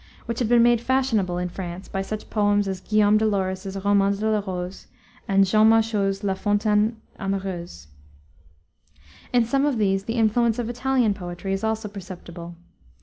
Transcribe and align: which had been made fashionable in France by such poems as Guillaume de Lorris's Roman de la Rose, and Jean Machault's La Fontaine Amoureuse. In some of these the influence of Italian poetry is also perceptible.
which 0.25 0.39
had 0.39 0.49
been 0.49 0.63
made 0.63 0.81
fashionable 0.81 1.37
in 1.37 1.47
France 1.47 1.87
by 1.87 2.01
such 2.01 2.31
poems 2.31 2.67
as 2.67 2.81
Guillaume 2.81 3.19
de 3.19 3.25
Lorris's 3.27 3.77
Roman 3.85 4.11
de 4.17 4.27
la 4.31 4.39
Rose, 4.39 4.87
and 5.27 5.45
Jean 5.45 5.69
Machault's 5.69 6.23
La 6.23 6.33
Fontaine 6.33 6.99
Amoureuse. 7.19 7.85
In 9.31 9.45
some 9.45 9.63
of 9.63 9.77
these 9.77 10.05
the 10.05 10.15
influence 10.15 10.57
of 10.57 10.71
Italian 10.71 11.13
poetry 11.13 11.53
is 11.53 11.63
also 11.63 11.87
perceptible. 11.87 12.55